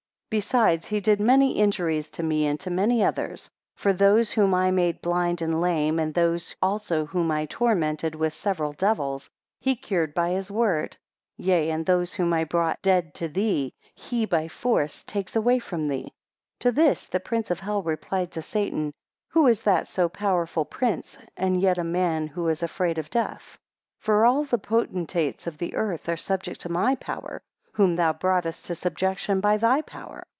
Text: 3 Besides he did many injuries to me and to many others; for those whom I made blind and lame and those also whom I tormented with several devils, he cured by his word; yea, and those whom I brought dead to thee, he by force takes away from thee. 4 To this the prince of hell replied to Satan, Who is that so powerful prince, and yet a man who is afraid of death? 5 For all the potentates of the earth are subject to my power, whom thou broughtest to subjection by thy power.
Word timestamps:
3 0.31 0.37
Besides 0.37 0.85
he 0.85 1.01
did 1.01 1.19
many 1.19 1.57
injuries 1.59 2.09
to 2.11 2.23
me 2.23 2.45
and 2.45 2.57
to 2.61 2.69
many 2.69 3.03
others; 3.03 3.49
for 3.75 3.91
those 3.91 4.31
whom 4.31 4.53
I 4.53 4.71
made 4.71 5.01
blind 5.01 5.41
and 5.41 5.59
lame 5.59 5.99
and 5.99 6.13
those 6.13 6.55
also 6.61 7.05
whom 7.05 7.29
I 7.31 7.47
tormented 7.47 8.15
with 8.15 8.31
several 8.33 8.71
devils, 8.71 9.29
he 9.59 9.75
cured 9.75 10.13
by 10.13 10.29
his 10.29 10.49
word; 10.49 10.95
yea, 11.35 11.69
and 11.69 11.85
those 11.85 12.13
whom 12.13 12.31
I 12.31 12.45
brought 12.45 12.81
dead 12.81 13.13
to 13.15 13.27
thee, 13.27 13.73
he 13.93 14.25
by 14.25 14.47
force 14.47 15.03
takes 15.03 15.35
away 15.35 15.59
from 15.59 15.83
thee. 15.89 16.03
4 16.61 16.61
To 16.61 16.71
this 16.71 17.07
the 17.07 17.19
prince 17.19 17.51
of 17.51 17.59
hell 17.59 17.83
replied 17.83 18.31
to 18.31 18.41
Satan, 18.41 18.93
Who 19.31 19.47
is 19.47 19.63
that 19.63 19.89
so 19.89 20.07
powerful 20.07 20.63
prince, 20.63 21.17
and 21.35 21.59
yet 21.59 21.77
a 21.77 21.83
man 21.83 22.27
who 22.27 22.47
is 22.47 22.63
afraid 22.63 22.97
of 22.97 23.09
death? 23.09 23.57
5 23.97 24.03
For 24.05 24.25
all 24.25 24.45
the 24.45 24.57
potentates 24.57 25.45
of 25.45 25.57
the 25.57 25.75
earth 25.75 26.07
are 26.07 26.15
subject 26.15 26.61
to 26.61 26.69
my 26.69 26.95
power, 26.95 27.41
whom 27.75 27.95
thou 27.95 28.11
broughtest 28.11 28.65
to 28.65 28.75
subjection 28.75 29.39
by 29.39 29.55
thy 29.55 29.81
power. 29.81 30.21